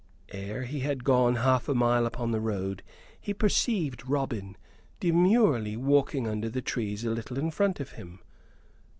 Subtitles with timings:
[0.29, 2.81] Ere he had gone half a mile upon the road
[3.19, 4.57] he perceived Robin
[4.99, 8.19] demurely walking under the trees a little in front of him.